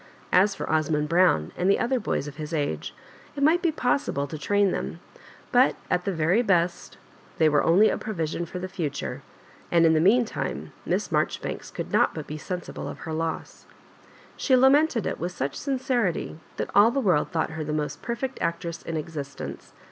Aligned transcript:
As 0.31 0.55
for 0.55 0.67
Osmond 0.67 1.09
Brown 1.09 1.51
and 1.55 1.69
the 1.69 1.77
other 1.77 1.99
l^ys 1.99 2.27
of 2.27 2.37
his 2.37 2.55
ase, 2.55 2.91
it 3.35 3.43
might 3.43 3.61
be 3.61 3.71
pos 3.71 4.09
sible 4.09 4.27
to 4.29 4.37
train 4.39 4.71
them, 4.71 4.99
but 5.51 5.75
at 5.91 6.05
the 6.05 6.43
best 6.43 6.97
they 7.37 7.47
were 7.47 7.61
only 7.61 7.87
a 7.91 7.99
provision 7.99 8.47
for 8.47 8.57
the 8.57 8.67
future, 8.67 9.21
and 9.69 9.85
in 9.85 9.93
the 9.93 9.99
mean 9.99 10.25
time 10.25 10.73
Miss 10.87 11.09
Maijoribanks 11.09 11.71
could. 11.71 11.91
not 11.91 12.15
but 12.15 12.25
be 12.25 12.39
sensible 12.39 12.87
of 12.89 12.97
her 13.01 13.13
loss. 13.13 13.67
She 14.35 14.55
lamented 14.55 15.05
it 15.05 15.19
with 15.19 15.33
such 15.33 15.55
sincerity 15.55 16.39
that 16.57 16.71
all 16.73 16.89
the 16.89 16.99
world 16.99 17.29
thought 17.29 17.51
her 17.51 17.63
the 17.63 17.71
most 17.71 18.01
perfect 18.01 18.41
actress 18.41 18.81
in 18.81 18.97
existence. 18.97 19.71